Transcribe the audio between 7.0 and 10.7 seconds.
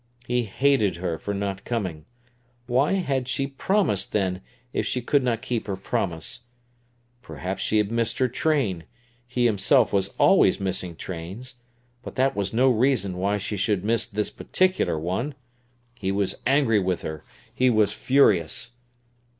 Perhaps she had missed her train—he himself was always